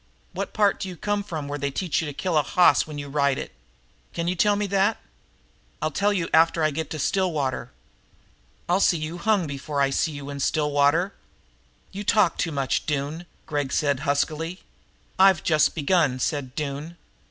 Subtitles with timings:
[0.33, 3.07] What part d'you come from where they teach you to kill a hoss when you
[3.07, 3.51] ride it?
[4.13, 4.97] Can you tell me that?"
[5.79, 7.71] "I'll tell you after I get to Stillwater."
[8.67, 11.13] "I'll see you hung before I see you in Stillwater."
[11.91, 14.63] "You've talked too much, Doone," Gregg said huskily.
[15.19, 16.97] "I've just begun," said Doone.